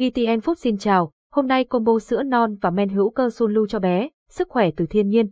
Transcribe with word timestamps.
GTN 0.00 0.38
Food 0.38 0.54
xin 0.54 0.78
chào, 0.78 1.10
hôm 1.32 1.46
nay 1.46 1.64
combo 1.64 1.98
sữa 1.98 2.22
non 2.22 2.56
và 2.60 2.70
men 2.70 2.88
hữu 2.88 3.10
cơ 3.10 3.30
Sunlu 3.30 3.66
cho 3.66 3.78
bé, 3.78 4.08
sức 4.30 4.48
khỏe 4.48 4.70
từ 4.76 4.86
thiên 4.86 5.08
nhiên. 5.08 5.30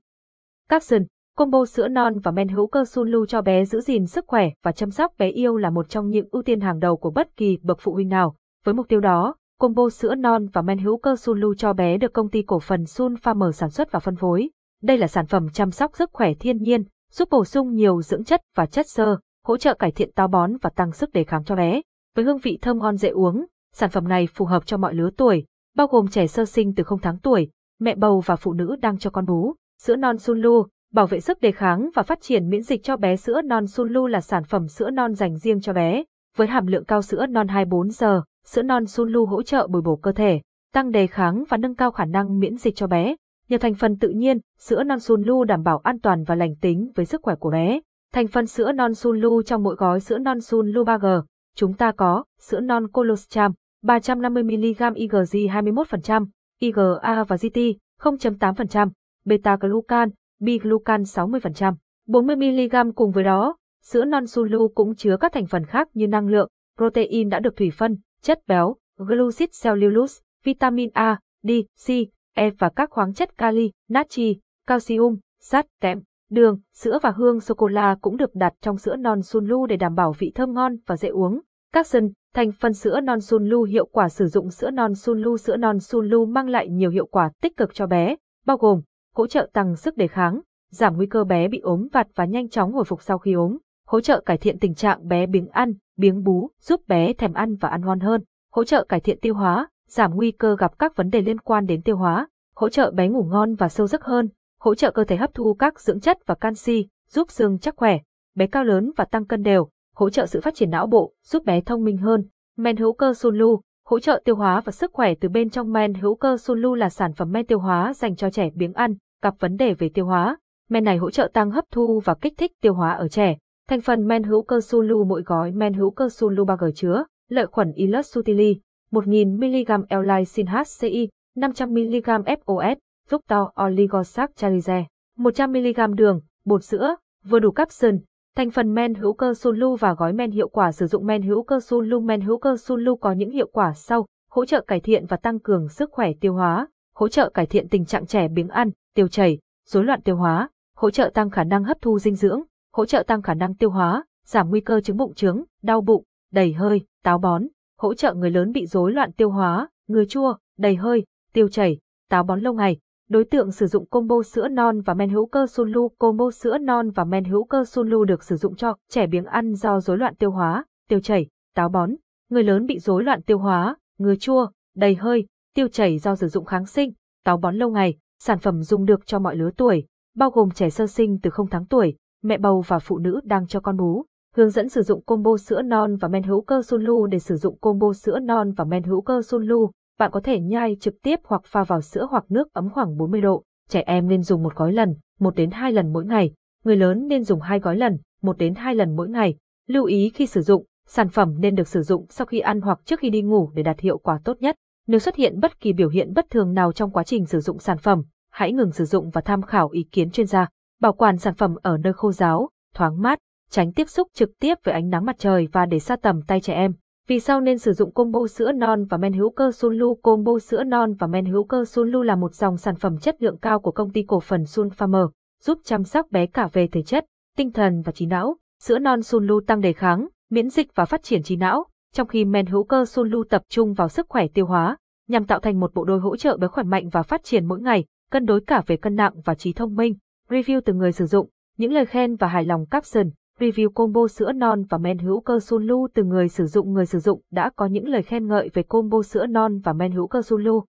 Capson, 0.68 1.02
combo 1.36 1.64
sữa 1.64 1.88
non 1.88 2.18
và 2.18 2.30
men 2.30 2.48
hữu 2.48 2.66
cơ 2.66 2.84
Sunlu 2.84 3.26
cho 3.26 3.42
bé 3.42 3.64
giữ 3.64 3.80
gìn 3.80 4.06
sức 4.06 4.24
khỏe 4.26 4.50
và 4.62 4.72
chăm 4.72 4.90
sóc 4.90 5.12
bé 5.18 5.28
yêu 5.28 5.56
là 5.56 5.70
một 5.70 5.88
trong 5.88 6.08
những 6.08 6.28
ưu 6.30 6.42
tiên 6.42 6.60
hàng 6.60 6.78
đầu 6.78 6.96
của 6.96 7.10
bất 7.10 7.36
kỳ 7.36 7.58
bậc 7.62 7.78
phụ 7.80 7.92
huynh 7.92 8.08
nào. 8.08 8.36
Với 8.64 8.74
mục 8.74 8.88
tiêu 8.88 9.00
đó, 9.00 9.34
combo 9.58 9.88
sữa 9.88 10.14
non 10.14 10.46
và 10.52 10.62
men 10.62 10.78
hữu 10.78 10.98
cơ 10.98 11.16
Sunlu 11.16 11.54
cho 11.54 11.72
bé 11.72 11.98
được 11.98 12.12
công 12.12 12.30
ty 12.30 12.42
cổ 12.42 12.58
phần 12.58 12.86
Sun 12.86 13.14
Farmer 13.14 13.50
sản 13.50 13.70
xuất 13.70 13.92
và 13.92 14.00
phân 14.00 14.16
phối. 14.16 14.50
Đây 14.82 14.98
là 14.98 15.06
sản 15.06 15.26
phẩm 15.26 15.48
chăm 15.52 15.70
sóc 15.70 15.96
sức 15.96 16.10
khỏe 16.12 16.34
thiên 16.40 16.62
nhiên, 16.62 16.84
giúp 17.12 17.28
bổ 17.30 17.44
sung 17.44 17.74
nhiều 17.74 18.02
dưỡng 18.02 18.24
chất 18.24 18.40
và 18.56 18.66
chất 18.66 18.88
xơ, 18.88 19.18
hỗ 19.44 19.56
trợ 19.56 19.74
cải 19.74 19.90
thiện 19.90 20.12
táo 20.12 20.28
bón 20.28 20.56
và 20.62 20.70
tăng 20.70 20.92
sức 20.92 21.12
đề 21.12 21.24
kháng 21.24 21.44
cho 21.44 21.56
bé. 21.56 21.80
Với 22.16 22.24
hương 22.24 22.38
vị 22.38 22.58
thơm 22.62 22.78
ngon 22.78 22.96
dễ 22.96 23.08
uống, 23.08 23.46
Sản 23.78 23.90
phẩm 23.90 24.08
này 24.08 24.28
phù 24.34 24.44
hợp 24.44 24.66
cho 24.66 24.76
mọi 24.76 24.94
lứa 24.94 25.10
tuổi, 25.16 25.44
bao 25.76 25.86
gồm 25.86 26.08
trẻ 26.08 26.26
sơ 26.26 26.44
sinh 26.44 26.74
từ 26.74 26.84
0 26.84 26.98
tháng 27.02 27.18
tuổi, 27.18 27.50
mẹ 27.80 27.94
bầu 27.94 28.20
và 28.20 28.36
phụ 28.36 28.52
nữ 28.52 28.76
đang 28.80 28.98
cho 28.98 29.10
con 29.10 29.26
bú. 29.26 29.54
Sữa 29.82 29.96
non 29.96 30.18
Sunlu, 30.18 30.66
bảo 30.92 31.06
vệ 31.06 31.20
sức 31.20 31.40
đề 31.40 31.52
kháng 31.52 31.90
và 31.94 32.02
phát 32.02 32.20
triển 32.20 32.48
miễn 32.48 32.62
dịch 32.62 32.82
cho 32.82 32.96
bé 32.96 33.16
sữa 33.16 33.42
non 33.42 33.66
Sunlu 33.66 34.06
là 34.06 34.20
sản 34.20 34.44
phẩm 34.44 34.68
sữa 34.68 34.90
non 34.90 35.14
dành 35.14 35.38
riêng 35.38 35.60
cho 35.60 35.72
bé. 35.72 36.04
Với 36.36 36.46
hàm 36.46 36.66
lượng 36.66 36.84
cao 36.84 37.02
sữa 37.02 37.26
non 37.26 37.48
24 37.48 37.90
giờ, 37.90 38.22
sữa 38.44 38.62
non 38.62 38.86
Sunlu 38.86 39.26
hỗ 39.26 39.42
trợ 39.42 39.66
bồi 39.66 39.82
bổ 39.82 39.96
cơ 39.96 40.12
thể, 40.12 40.40
tăng 40.74 40.90
đề 40.90 41.06
kháng 41.06 41.44
và 41.48 41.56
nâng 41.56 41.74
cao 41.74 41.90
khả 41.90 42.04
năng 42.04 42.38
miễn 42.38 42.56
dịch 42.56 42.76
cho 42.76 42.86
bé. 42.86 43.16
Nhờ 43.48 43.58
thành 43.58 43.74
phần 43.74 43.98
tự 43.98 44.08
nhiên, 44.08 44.38
sữa 44.58 44.82
non 44.82 45.00
Sunlu 45.00 45.44
đảm 45.44 45.62
bảo 45.62 45.78
an 45.78 46.00
toàn 46.00 46.24
và 46.24 46.34
lành 46.34 46.56
tính 46.56 46.90
với 46.94 47.06
sức 47.06 47.20
khỏe 47.22 47.34
của 47.34 47.50
bé. 47.50 47.80
Thành 48.12 48.26
phần 48.26 48.46
sữa 48.46 48.72
non 48.72 48.94
Sunlu 48.94 49.42
trong 49.42 49.62
mỗi 49.62 49.74
gói 49.74 50.00
sữa 50.00 50.18
non 50.18 50.40
Sunlu 50.40 50.84
3G, 50.84 51.22
chúng 51.56 51.74
ta 51.74 51.92
có 51.92 52.24
sữa 52.40 52.60
non 52.60 52.88
colostrum, 52.88 53.52
350mg 53.84 54.94
IgG 54.94 55.48
21%, 55.48 56.26
IgA 56.58 57.24
và 57.28 57.36
GT 57.36 57.58
0.8%, 58.00 58.90
beta-glucan, 59.24 60.10
bi-glucan 60.40 61.02
60%. 61.02 61.74
40mg 62.08 62.92
cùng 62.92 63.12
với 63.12 63.24
đó, 63.24 63.56
sữa 63.82 64.04
non 64.04 64.26
Sulu 64.26 64.68
cũng 64.68 64.94
chứa 64.94 65.16
các 65.20 65.32
thành 65.32 65.46
phần 65.46 65.64
khác 65.64 65.88
như 65.94 66.06
năng 66.06 66.28
lượng, 66.28 66.48
protein 66.76 67.28
đã 67.28 67.40
được 67.40 67.56
thủy 67.56 67.70
phân, 67.76 67.96
chất 68.22 68.38
béo, 68.46 68.76
glucid 68.96 69.48
cellulose, 69.62 70.20
vitamin 70.44 70.90
A, 70.92 71.18
D, 71.42 71.50
C, 71.86 71.90
E 72.34 72.50
và 72.58 72.68
các 72.68 72.90
khoáng 72.90 73.14
chất 73.14 73.38
kali, 73.38 73.70
natri, 73.88 74.40
calcium, 74.66 75.16
sắt, 75.40 75.66
kẽm, 75.80 76.00
đường, 76.30 76.60
sữa 76.74 76.98
và 77.02 77.10
hương 77.10 77.40
sô-cô-la 77.40 77.96
cũng 78.00 78.16
được 78.16 78.34
đặt 78.34 78.52
trong 78.60 78.78
sữa 78.78 78.96
non 78.96 79.22
Sunlu 79.22 79.66
để 79.66 79.76
đảm 79.76 79.94
bảo 79.94 80.14
vị 80.18 80.32
thơm 80.34 80.54
ngon 80.54 80.76
và 80.86 80.96
dễ 80.96 81.08
uống. 81.08 81.40
Các 81.72 81.86
sân, 81.86 82.12
thành 82.34 82.52
phần 82.52 82.72
sữa 82.72 83.00
non 83.00 83.20
Sunlu 83.20 83.62
hiệu 83.62 83.86
quả 83.86 84.08
sử 84.08 84.26
dụng 84.26 84.50
sữa 84.50 84.70
non 84.70 84.94
Sunlu 84.94 85.36
Sữa 85.36 85.56
non 85.56 85.80
Sunlu 85.80 86.26
mang 86.26 86.48
lại 86.48 86.68
nhiều 86.68 86.90
hiệu 86.90 87.06
quả 87.06 87.30
tích 87.42 87.56
cực 87.56 87.74
cho 87.74 87.86
bé, 87.86 88.16
bao 88.46 88.56
gồm 88.56 88.80
hỗ 89.14 89.26
trợ 89.26 89.50
tăng 89.52 89.76
sức 89.76 89.96
đề 89.96 90.06
kháng, 90.08 90.40
giảm 90.70 90.96
nguy 90.96 91.06
cơ 91.06 91.24
bé 91.24 91.48
bị 91.48 91.58
ốm 91.58 91.88
vặt 91.92 92.06
và 92.14 92.24
nhanh 92.24 92.48
chóng 92.48 92.72
hồi 92.72 92.84
phục 92.84 93.02
sau 93.02 93.18
khi 93.18 93.32
ốm, 93.32 93.58
hỗ 93.86 94.00
trợ 94.00 94.20
cải 94.20 94.38
thiện 94.38 94.58
tình 94.58 94.74
trạng 94.74 95.08
bé 95.08 95.26
biếng 95.26 95.48
ăn, 95.48 95.74
biếng 95.96 96.22
bú, 96.22 96.50
giúp 96.60 96.80
bé 96.88 97.12
thèm 97.12 97.32
ăn 97.32 97.56
và 97.56 97.68
ăn 97.68 97.84
ngon 97.84 98.00
hơn, 98.00 98.22
hỗ 98.52 98.64
trợ 98.64 98.84
cải 98.84 99.00
thiện 99.00 99.18
tiêu 99.20 99.34
hóa, 99.34 99.68
giảm 99.88 100.14
nguy 100.14 100.30
cơ 100.30 100.56
gặp 100.56 100.78
các 100.78 100.96
vấn 100.96 101.10
đề 101.10 101.22
liên 101.22 101.38
quan 101.38 101.66
đến 101.66 101.82
tiêu 101.82 101.96
hóa, 101.96 102.28
hỗ 102.54 102.68
trợ 102.68 102.90
bé 102.90 103.08
ngủ 103.08 103.22
ngon 103.22 103.54
và 103.54 103.68
sâu 103.68 103.86
giấc 103.86 104.04
hơn, 104.04 104.28
hỗ 104.60 104.74
trợ 104.74 104.90
cơ 104.90 105.04
thể 105.04 105.16
hấp 105.16 105.34
thu 105.34 105.54
các 105.54 105.80
dưỡng 105.80 106.00
chất 106.00 106.18
và 106.26 106.34
canxi, 106.34 106.88
giúp 107.10 107.30
xương 107.30 107.58
chắc 107.58 107.76
khỏe, 107.76 107.98
bé 108.34 108.46
cao 108.46 108.64
lớn 108.64 108.92
và 108.96 109.04
tăng 109.04 109.24
cân 109.24 109.42
đều, 109.42 109.68
hỗ 109.98 110.10
trợ 110.10 110.26
sự 110.26 110.40
phát 110.40 110.54
triển 110.54 110.70
não 110.70 110.86
bộ, 110.86 111.12
giúp 111.24 111.44
bé 111.44 111.60
thông 111.60 111.84
minh 111.84 111.96
hơn. 111.96 112.24
Men 112.56 112.76
hữu 112.76 112.92
cơ 112.92 113.14
Sunlu, 113.14 113.60
hỗ 113.86 114.00
trợ 114.00 114.22
tiêu 114.24 114.36
hóa 114.36 114.60
và 114.60 114.72
sức 114.72 114.90
khỏe 114.92 115.14
từ 115.20 115.28
bên 115.28 115.50
trong 115.50 115.72
men 115.72 115.94
hữu 115.94 116.14
cơ 116.14 116.36
Sunlu 116.36 116.74
là 116.74 116.88
sản 116.88 117.12
phẩm 117.12 117.32
men 117.32 117.46
tiêu 117.46 117.58
hóa 117.58 117.92
dành 117.94 118.16
cho 118.16 118.30
trẻ 118.30 118.50
biếng 118.54 118.72
ăn, 118.72 118.94
gặp 119.22 119.34
vấn 119.38 119.56
đề 119.56 119.74
về 119.74 119.90
tiêu 119.94 120.06
hóa. 120.06 120.36
Men 120.68 120.84
này 120.84 120.96
hỗ 120.96 121.10
trợ 121.10 121.30
tăng 121.32 121.50
hấp 121.50 121.64
thu 121.70 122.00
và 122.04 122.14
kích 122.14 122.34
thích 122.36 122.52
tiêu 122.62 122.74
hóa 122.74 122.92
ở 122.92 123.08
trẻ. 123.08 123.36
Thành 123.68 123.80
phần 123.80 124.06
men 124.06 124.22
hữu 124.22 124.42
cơ 124.42 124.60
Sunlu 124.60 125.04
mỗi 125.04 125.22
gói 125.22 125.52
men 125.52 125.74
hữu 125.74 125.90
cơ 125.90 126.08
Sunlu 126.08 126.44
3G 126.44 126.70
chứa 126.74 127.04
lợi 127.28 127.46
khuẩn 127.46 127.72
Ilus 127.72 128.14
sutili, 128.14 128.60
1000mg 128.90 129.84
L-lysine 129.88 130.46
HCI, 130.46 131.08
500mg 131.36 132.22
FOS, 132.22 132.76
fructose 133.10 133.66
oligosaccharide, 133.66 134.84
100mg 135.18 135.94
đường, 135.94 136.20
bột 136.44 136.64
sữa, 136.64 136.96
vừa 137.24 137.38
đủ 137.38 137.50
capsun, 137.50 137.98
Thành 138.36 138.50
phần 138.50 138.74
men 138.74 138.94
hữu 138.94 139.12
cơ 139.12 139.34
Sunlu 139.34 139.76
và 139.76 139.94
gói 139.94 140.12
men 140.12 140.30
hiệu 140.30 140.48
quả 140.48 140.72
sử 140.72 140.86
dụng 140.86 141.06
men 141.06 141.22
hữu 141.22 141.42
cơ 141.42 141.60
Sunlu. 141.60 142.00
Men 142.00 142.20
hữu 142.20 142.38
cơ 142.38 142.56
Sunlu 142.56 142.96
có 142.96 143.12
những 143.12 143.30
hiệu 143.30 143.48
quả 143.52 143.72
sau, 143.74 144.06
hỗ 144.30 144.44
trợ 144.44 144.64
cải 144.66 144.80
thiện 144.80 145.06
và 145.06 145.16
tăng 145.16 145.40
cường 145.40 145.68
sức 145.68 145.90
khỏe 145.92 146.12
tiêu 146.20 146.34
hóa, 146.34 146.68
hỗ 146.94 147.08
trợ 147.08 147.30
cải 147.30 147.46
thiện 147.46 147.68
tình 147.68 147.84
trạng 147.84 148.06
trẻ 148.06 148.28
biếng 148.28 148.48
ăn, 148.48 148.70
tiêu 148.94 149.08
chảy, 149.08 149.38
rối 149.66 149.84
loạn 149.84 150.02
tiêu 150.02 150.16
hóa, 150.16 150.48
hỗ 150.76 150.90
trợ 150.90 151.10
tăng 151.14 151.30
khả 151.30 151.44
năng 151.44 151.64
hấp 151.64 151.76
thu 151.80 151.98
dinh 151.98 152.14
dưỡng, 152.14 152.42
hỗ 152.72 152.86
trợ 152.86 153.02
tăng 153.06 153.22
khả 153.22 153.34
năng 153.34 153.54
tiêu 153.54 153.70
hóa, 153.70 154.04
giảm 154.26 154.50
nguy 154.50 154.60
cơ 154.60 154.80
chứng 154.80 154.96
bụng 154.96 155.14
trướng, 155.14 155.42
đau 155.62 155.80
bụng, 155.80 156.04
đầy 156.32 156.52
hơi, 156.52 156.80
táo 157.04 157.18
bón, 157.18 157.42
hỗ 157.78 157.94
trợ 157.94 158.14
người 158.14 158.30
lớn 158.30 158.52
bị 158.52 158.66
rối 158.66 158.92
loạn 158.92 159.12
tiêu 159.12 159.30
hóa, 159.30 159.68
ngứa 159.88 160.04
chua, 160.04 160.36
đầy 160.58 160.76
hơi, 160.76 161.04
tiêu 161.32 161.48
chảy, 161.48 161.78
táo 162.08 162.22
bón 162.22 162.40
lâu 162.40 162.54
ngày, 162.54 162.78
Đối 163.08 163.24
tượng 163.24 163.52
sử 163.52 163.66
dụng 163.66 163.86
combo 163.86 164.22
sữa 164.22 164.48
non 164.48 164.80
và 164.80 164.94
men 164.94 165.10
hữu 165.10 165.26
cơ 165.26 165.46
Sunlu 165.46 165.88
Combo 165.88 166.30
sữa 166.30 166.58
non 166.58 166.90
và 166.90 167.04
men 167.04 167.24
hữu 167.24 167.44
cơ 167.44 167.64
Sunlu 167.64 168.04
được 168.04 168.22
sử 168.22 168.36
dụng 168.36 168.56
cho 168.56 168.76
trẻ 168.90 169.06
biếng 169.06 169.24
ăn 169.24 169.54
do 169.54 169.80
rối 169.80 169.98
loạn 169.98 170.14
tiêu 170.14 170.30
hóa, 170.30 170.64
tiêu 170.88 171.00
chảy, 171.00 171.26
táo 171.54 171.68
bón, 171.68 171.90
người 172.30 172.42
lớn 172.42 172.66
bị 172.66 172.78
rối 172.78 173.04
loạn 173.04 173.22
tiêu 173.22 173.38
hóa, 173.38 173.76
ngứa 173.98 174.14
chua, 174.14 174.48
đầy 174.76 174.94
hơi, 174.94 175.26
tiêu 175.54 175.68
chảy 175.68 175.98
do 175.98 176.16
sử 176.16 176.28
dụng 176.28 176.44
kháng 176.44 176.66
sinh, 176.66 176.92
táo 177.24 177.36
bón 177.36 177.56
lâu 177.56 177.70
ngày, 177.70 177.96
sản 178.22 178.38
phẩm 178.38 178.62
dùng 178.62 178.84
được 178.84 179.06
cho 179.06 179.18
mọi 179.18 179.36
lứa 179.36 179.50
tuổi, 179.56 179.86
bao 180.16 180.30
gồm 180.30 180.50
trẻ 180.50 180.70
sơ 180.70 180.86
sinh 180.86 181.18
từ 181.22 181.30
0 181.30 181.46
tháng 181.50 181.66
tuổi, 181.66 181.96
mẹ 182.22 182.38
bầu 182.38 182.64
và 182.66 182.78
phụ 182.78 182.98
nữ 182.98 183.20
đang 183.24 183.46
cho 183.46 183.60
con 183.60 183.76
bú. 183.76 184.04
Hướng 184.36 184.50
dẫn 184.50 184.68
sử 184.68 184.82
dụng 184.82 185.04
combo 185.04 185.36
sữa 185.36 185.62
non 185.62 185.96
và 185.96 186.08
men 186.08 186.22
hữu 186.22 186.40
cơ 186.40 186.62
Sunlu 186.62 187.06
để 187.06 187.18
sử 187.18 187.36
dụng 187.36 187.58
combo 187.58 187.92
sữa 187.92 188.18
non 188.18 188.52
và 188.52 188.64
men 188.64 188.82
hữu 188.82 189.00
cơ 189.00 189.22
Sunlu 189.22 189.70
bạn 189.98 190.10
có 190.10 190.20
thể 190.20 190.40
nhai 190.40 190.76
trực 190.80 190.94
tiếp 191.02 191.20
hoặc 191.24 191.42
pha 191.44 191.64
vào 191.64 191.80
sữa 191.80 192.06
hoặc 192.10 192.24
nước 192.28 192.52
ấm 192.52 192.70
khoảng 192.70 192.96
40 192.96 193.20
độ. 193.20 193.44
Trẻ 193.68 193.82
em 193.86 194.08
nên 194.08 194.22
dùng 194.22 194.42
một 194.42 194.54
gói 194.54 194.72
lần, 194.72 194.94
một 195.20 195.34
đến 195.34 195.50
hai 195.50 195.72
lần 195.72 195.92
mỗi 195.92 196.04
ngày. 196.04 196.32
Người 196.64 196.76
lớn 196.76 197.06
nên 197.08 197.24
dùng 197.24 197.40
hai 197.40 197.58
gói 197.58 197.76
lần, 197.76 197.98
một 198.22 198.38
đến 198.38 198.54
hai 198.54 198.74
lần 198.74 198.96
mỗi 198.96 199.08
ngày. 199.08 199.34
Lưu 199.66 199.84
ý 199.84 200.10
khi 200.14 200.26
sử 200.26 200.40
dụng, 200.40 200.64
sản 200.86 201.08
phẩm 201.08 201.34
nên 201.40 201.54
được 201.54 201.68
sử 201.68 201.82
dụng 201.82 202.06
sau 202.08 202.26
khi 202.26 202.40
ăn 202.40 202.60
hoặc 202.60 202.80
trước 202.84 203.00
khi 203.00 203.10
đi 203.10 203.22
ngủ 203.22 203.50
để 203.54 203.62
đạt 203.62 203.80
hiệu 203.80 203.98
quả 203.98 204.20
tốt 204.24 204.36
nhất. 204.40 204.56
Nếu 204.86 204.98
xuất 204.98 205.16
hiện 205.16 205.40
bất 205.40 205.60
kỳ 205.60 205.72
biểu 205.72 205.88
hiện 205.88 206.12
bất 206.14 206.30
thường 206.30 206.54
nào 206.54 206.72
trong 206.72 206.90
quá 206.90 207.04
trình 207.04 207.26
sử 207.26 207.40
dụng 207.40 207.58
sản 207.58 207.78
phẩm, 207.78 208.02
hãy 208.30 208.52
ngừng 208.52 208.72
sử 208.72 208.84
dụng 208.84 209.10
và 209.10 209.20
tham 209.20 209.42
khảo 209.42 209.68
ý 209.68 209.82
kiến 209.92 210.10
chuyên 210.10 210.26
gia. 210.26 210.48
Bảo 210.80 210.92
quản 210.92 211.18
sản 211.18 211.34
phẩm 211.34 211.54
ở 211.62 211.78
nơi 211.78 211.92
khô 211.92 212.12
ráo, 212.12 212.48
thoáng 212.74 213.02
mát, 213.02 213.18
tránh 213.50 213.72
tiếp 213.72 213.88
xúc 213.88 214.08
trực 214.14 214.30
tiếp 214.40 214.54
với 214.64 214.74
ánh 214.74 214.88
nắng 214.88 215.04
mặt 215.04 215.16
trời 215.18 215.48
và 215.52 215.66
để 215.66 215.78
xa 215.78 215.96
tầm 215.96 216.22
tay 216.22 216.40
trẻ 216.40 216.54
em. 216.54 216.72
Vì 217.08 217.20
sao 217.20 217.40
nên 217.40 217.58
sử 217.58 217.72
dụng 217.72 217.92
combo 217.92 218.26
sữa 218.26 218.52
non 218.52 218.84
và 218.84 218.98
men 218.98 219.12
hữu 219.12 219.30
cơ 219.30 219.52
Sunlu? 219.52 219.94
Combo 219.94 220.38
sữa 220.38 220.64
non 220.64 220.94
và 220.94 221.06
men 221.06 221.24
hữu 221.24 221.44
cơ 221.44 221.64
Sunlu 221.64 222.02
là 222.02 222.16
một 222.16 222.34
dòng 222.34 222.56
sản 222.56 222.76
phẩm 222.76 222.98
chất 222.98 223.22
lượng 223.22 223.38
cao 223.42 223.60
của 223.60 223.70
công 223.70 223.90
ty 223.90 224.02
cổ 224.02 224.20
phần 224.20 224.44
Sun 224.44 224.68
Farmer, 224.68 225.08
giúp 225.42 225.58
chăm 225.64 225.84
sóc 225.84 226.06
bé 226.10 226.26
cả 226.26 226.48
về 226.52 226.66
thể 226.72 226.82
chất, 226.82 227.04
tinh 227.36 227.52
thần 227.52 227.82
và 227.82 227.92
trí 227.92 228.06
não. 228.06 228.36
Sữa 228.62 228.78
non 228.78 229.02
Sunlu 229.02 229.40
tăng 229.46 229.60
đề 229.60 229.72
kháng, 229.72 230.08
miễn 230.30 230.50
dịch 230.50 230.74
và 230.74 230.84
phát 230.84 231.02
triển 231.02 231.22
trí 231.22 231.36
não, 231.36 231.64
trong 231.94 232.08
khi 232.08 232.24
men 232.24 232.46
hữu 232.46 232.64
cơ 232.64 232.84
Sunlu 232.84 233.24
tập 233.24 233.42
trung 233.48 233.74
vào 233.74 233.88
sức 233.88 234.06
khỏe 234.08 234.26
tiêu 234.34 234.46
hóa, 234.46 234.76
nhằm 235.08 235.24
tạo 235.24 235.40
thành 235.40 235.60
một 235.60 235.74
bộ 235.74 235.84
đôi 235.84 236.00
hỗ 236.00 236.16
trợ 236.16 236.36
bé 236.36 236.48
khỏe 236.48 236.64
mạnh 236.64 236.88
và 236.88 237.02
phát 237.02 237.24
triển 237.24 237.46
mỗi 237.46 237.60
ngày, 237.60 237.84
cân 238.10 238.26
đối 238.26 238.40
cả 238.40 238.62
về 238.66 238.76
cân 238.76 238.94
nặng 238.94 239.12
và 239.24 239.34
trí 239.34 239.52
thông 239.52 239.74
minh. 239.74 239.94
Review 240.28 240.60
từ 240.64 240.72
người 240.72 240.92
sử 240.92 241.06
dụng, 241.06 241.28
những 241.56 241.72
lời 241.72 241.86
khen 241.86 242.16
và 242.16 242.28
hài 242.28 242.44
lòng 242.44 242.66
caption 242.66 243.10
Review 243.38 243.70
combo 243.70 244.08
sữa 244.08 244.32
non 244.32 244.64
và 244.70 244.78
men 244.78 244.98
hữu 244.98 245.20
cơ 245.20 245.40
Sunlu 245.40 245.88
từ 245.94 246.04
người 246.04 246.28
sử 246.28 246.46
dụng 246.46 246.72
Người 246.72 246.86
sử 246.86 246.98
dụng 246.98 247.22
đã 247.30 247.50
có 247.56 247.66
những 247.66 247.88
lời 247.88 248.02
khen 248.02 248.28
ngợi 248.28 248.50
về 248.54 248.62
combo 248.62 249.02
sữa 249.02 249.26
non 249.26 249.58
và 249.58 249.72
men 249.72 249.92
hữu 249.92 250.06
cơ 250.06 250.22
Sunlu. 250.22 250.64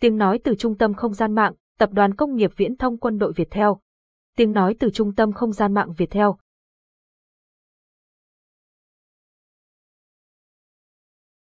Tiếng 0.00 0.16
nói 0.16 0.40
từ 0.44 0.54
Trung 0.58 0.78
tâm 0.78 0.94
Không 0.94 1.14
gian 1.14 1.34
mạng, 1.34 1.54
Tập 1.78 1.90
đoàn 1.92 2.14
Công 2.14 2.36
nghiệp 2.36 2.50
Viễn 2.56 2.76
thông 2.76 2.98
Quân 2.98 3.18
đội 3.18 3.32
Việt 3.36 3.48
Theo. 3.50 3.80
Tiếng 4.36 4.52
nói 4.52 4.76
từ 4.80 4.90
Trung 4.90 5.14
tâm 5.14 5.32
Không 5.32 5.52
gian 5.52 5.74
mạng 5.74 5.92
Việt 5.96 6.10
Theo. 6.10 6.38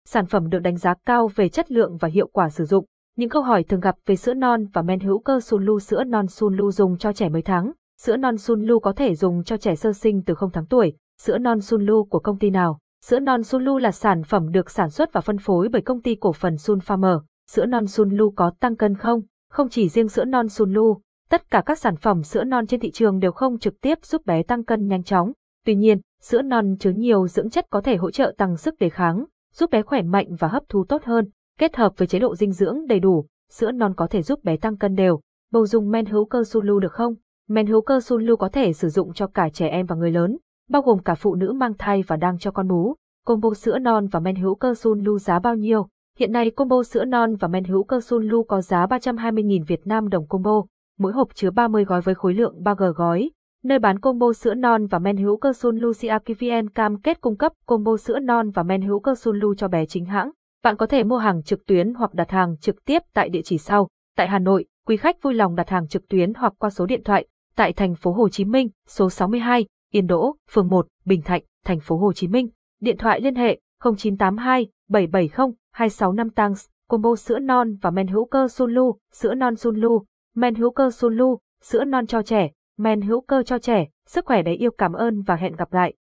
Sản 0.05 0.25
phẩm 0.25 0.49
được 0.49 0.59
đánh 0.59 0.77
giá 0.77 0.93
cao 1.05 1.27
về 1.35 1.49
chất 1.49 1.71
lượng 1.71 1.97
và 1.97 2.07
hiệu 2.07 2.27
quả 2.27 2.49
sử 2.49 2.65
dụng. 2.65 2.85
Những 3.17 3.29
câu 3.29 3.41
hỏi 3.41 3.63
thường 3.63 3.79
gặp 3.79 3.95
về 4.05 4.15
sữa 4.15 4.33
non 4.33 4.65
và 4.73 4.81
men 4.81 4.99
hữu 4.99 5.19
cơ 5.19 5.39
Sunlu 5.39 5.79
sữa 5.79 6.03
non 6.03 6.27
Sunlu 6.27 6.71
dùng 6.71 6.97
cho 6.97 7.13
trẻ 7.13 7.29
mấy 7.29 7.41
tháng. 7.41 7.71
Sữa 8.01 8.17
non 8.17 8.37
Sunlu 8.37 8.79
có 8.79 8.93
thể 8.93 9.15
dùng 9.15 9.43
cho 9.43 9.57
trẻ 9.57 9.75
sơ 9.75 9.93
sinh 9.93 10.23
từ 10.25 10.33
0 10.33 10.49
tháng 10.53 10.65
tuổi. 10.65 10.93
Sữa 11.21 11.37
non 11.37 11.61
Sunlu 11.61 12.03
của 12.03 12.19
công 12.19 12.39
ty 12.39 12.49
nào? 12.49 12.79
Sữa 13.05 13.19
non 13.19 13.43
Sunlu 13.43 13.77
là 13.77 13.91
sản 13.91 14.23
phẩm 14.23 14.51
được 14.51 14.71
sản 14.71 14.89
xuất 14.89 15.13
và 15.13 15.21
phân 15.21 15.37
phối 15.37 15.69
bởi 15.69 15.81
công 15.81 16.01
ty 16.01 16.15
cổ 16.15 16.33
phần 16.33 16.57
Sun 16.57 16.79
Farmer. 16.79 17.19
Sữa 17.51 17.65
non 17.65 17.87
Sunlu 17.87 18.31
có 18.35 18.51
tăng 18.59 18.75
cân 18.75 18.95
không? 18.95 19.21
Không 19.49 19.69
chỉ 19.69 19.89
riêng 19.89 20.07
sữa 20.07 20.25
non 20.25 20.49
Sunlu, 20.49 21.01
tất 21.29 21.51
cả 21.51 21.63
các 21.65 21.79
sản 21.79 21.95
phẩm 21.95 22.23
sữa 22.23 22.43
non 22.43 22.67
trên 22.67 22.79
thị 22.79 22.91
trường 22.91 23.19
đều 23.19 23.31
không 23.31 23.59
trực 23.59 23.81
tiếp 23.81 24.05
giúp 24.05 24.25
bé 24.25 24.43
tăng 24.43 24.63
cân 24.63 24.87
nhanh 24.87 25.03
chóng. 25.03 25.31
Tuy 25.65 25.75
nhiên, 25.75 26.01
Sữa 26.21 26.41
non 26.41 26.75
chứa 26.79 26.91
nhiều 26.91 27.27
dưỡng 27.27 27.49
chất 27.49 27.65
có 27.69 27.81
thể 27.81 27.95
hỗ 27.95 28.11
trợ 28.11 28.33
tăng 28.37 28.57
sức 28.57 28.79
đề 28.79 28.89
kháng, 28.89 29.25
giúp 29.53 29.69
bé 29.71 29.81
khỏe 29.81 30.01
mạnh 30.01 30.35
và 30.39 30.47
hấp 30.47 30.63
thu 30.69 30.85
tốt 30.89 31.03
hơn. 31.03 31.29
Kết 31.59 31.75
hợp 31.75 31.93
với 31.97 32.07
chế 32.07 32.19
độ 32.19 32.35
dinh 32.35 32.51
dưỡng 32.51 32.87
đầy 32.87 32.99
đủ, 32.99 33.25
sữa 33.49 33.71
non 33.71 33.93
có 33.95 34.07
thể 34.07 34.21
giúp 34.21 34.43
bé 34.43 34.57
tăng 34.57 34.77
cân 34.77 34.95
đều. 34.95 35.19
Bầu 35.51 35.65
dùng 35.65 35.91
men 35.91 36.05
hữu 36.05 36.25
cơ 36.25 36.43
Sulu 36.43 36.79
được 36.79 36.93
không? 36.93 37.13
Men 37.49 37.67
hữu 37.67 37.81
cơ 37.81 37.99
Sulu 37.99 38.35
có 38.35 38.49
thể 38.49 38.73
sử 38.73 38.89
dụng 38.89 39.13
cho 39.13 39.27
cả 39.27 39.49
trẻ 39.49 39.67
em 39.67 39.85
và 39.85 39.95
người 39.95 40.11
lớn, 40.11 40.37
bao 40.69 40.81
gồm 40.81 40.99
cả 40.99 41.15
phụ 41.15 41.35
nữ 41.35 41.53
mang 41.53 41.73
thai 41.77 42.03
và 42.07 42.15
đang 42.15 42.37
cho 42.37 42.51
con 42.51 42.67
bú. 42.67 42.95
Combo 43.25 43.53
sữa 43.53 43.79
non 43.79 44.07
và 44.07 44.19
men 44.19 44.35
hữu 44.35 44.55
cơ 44.55 44.73
Sulu 44.73 45.19
giá 45.19 45.39
bao 45.39 45.55
nhiêu? 45.55 45.87
Hiện 46.17 46.31
nay 46.31 46.51
combo 46.51 46.83
sữa 46.83 47.05
non 47.05 47.35
và 47.35 47.47
men 47.47 47.63
hữu 47.63 47.83
cơ 47.83 48.01
Sulu 48.01 48.43
có 48.43 48.61
giá 48.61 48.85
320.000 48.85 49.63
Việt 49.67 49.87
Nam 49.87 50.09
đồng 50.09 50.27
combo, 50.27 50.63
mỗi 50.99 51.13
hộp 51.13 51.35
chứa 51.35 51.51
30 51.51 51.85
gói 51.85 52.01
với 52.01 52.15
khối 52.15 52.33
lượng 52.33 52.55
3G 52.63 52.91
gói. 52.91 53.31
Nơi 53.63 53.79
bán 53.79 53.99
combo 53.99 54.33
sữa 54.33 54.53
non 54.53 54.85
và 54.85 54.99
men 54.99 55.17
hữu 55.17 55.37
cơ 55.37 55.53
Sulu 55.53 55.91
CRKVN 55.93 56.69
cam 56.69 57.01
kết 57.01 57.21
cung 57.21 57.37
cấp 57.37 57.51
combo 57.65 57.97
sữa 57.97 58.19
non 58.19 58.49
và 58.49 58.63
men 58.63 58.81
hữu 58.81 58.99
cơ 58.99 59.15
Sulu 59.15 59.55
cho 59.55 59.67
bé 59.67 59.85
chính 59.85 60.05
hãng. 60.05 60.31
Bạn 60.67 60.77
có 60.77 60.85
thể 60.85 61.03
mua 61.03 61.17
hàng 61.17 61.43
trực 61.43 61.65
tuyến 61.65 61.93
hoặc 61.93 62.13
đặt 62.13 62.31
hàng 62.31 62.57
trực 62.57 62.85
tiếp 62.85 63.01
tại 63.13 63.29
địa 63.29 63.41
chỉ 63.43 63.57
sau. 63.57 63.87
Tại 64.17 64.27
Hà 64.27 64.39
Nội, 64.39 64.65
quý 64.87 64.97
khách 64.97 65.21
vui 65.21 65.33
lòng 65.33 65.55
đặt 65.55 65.69
hàng 65.69 65.87
trực 65.87 66.07
tuyến 66.07 66.33
hoặc 66.33 66.53
qua 66.59 66.69
số 66.69 66.85
điện 66.85 67.03
thoại 67.03 67.27
tại 67.55 67.73
thành 67.73 67.95
phố 67.95 68.11
Hồ 68.11 68.29
Chí 68.29 68.45
Minh, 68.45 68.69
số 68.87 69.09
62, 69.09 69.65
Yên 69.91 70.07
Đỗ, 70.07 70.35
phường 70.51 70.67
1, 70.67 70.87
Bình 71.05 71.21
Thạnh, 71.21 71.43
thành 71.65 71.79
phố 71.79 71.97
Hồ 71.97 72.13
Chí 72.13 72.27
Minh. 72.27 72.49
Điện 72.81 72.97
thoại 72.97 73.21
liên 73.21 73.35
hệ 73.35 73.59
0982 73.83 74.67
770 74.89 75.53
265 75.73 76.29
Tangs, 76.29 76.65
combo 76.89 77.15
sữa 77.15 77.39
non 77.39 77.75
và 77.81 77.91
men 77.91 78.07
hữu 78.07 78.25
cơ 78.25 78.47
Sunlu, 78.47 78.97
sữa 79.13 79.33
non 79.33 79.55
Sunlu, 79.55 80.03
men 80.35 80.55
hữu 80.55 80.71
cơ 80.71 80.91
Sunlu, 80.91 81.37
sữa 81.63 81.83
non 81.83 82.07
cho 82.07 82.21
trẻ, 82.21 82.49
men 82.77 83.01
hữu 83.01 83.21
cơ 83.21 83.43
cho 83.43 83.59
trẻ. 83.59 83.87
Sức 84.07 84.25
khỏe 84.25 84.41
đấy 84.41 84.55
yêu 84.55 84.71
cảm 84.77 84.93
ơn 84.93 85.21
và 85.21 85.35
hẹn 85.35 85.55
gặp 85.55 85.73
lại. 85.73 85.93